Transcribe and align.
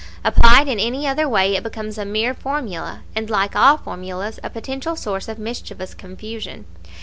Applied 0.23 0.67
in 0.67 0.79
any 0.79 1.05
other 1.05 1.29
way 1.29 1.53
it 1.55 1.61
becomes 1.61 1.99
a 1.99 2.05
mere 2.05 2.33
formula, 2.33 3.01
and 3.15 3.29
like 3.29 3.55
all 3.55 3.77
formulas 3.77 4.39
a 4.43 4.49
potential 4.49 4.95
source 4.95 5.27
of 5.27 5.37
mischievous 5.37 5.93
confusion. 5.93 6.65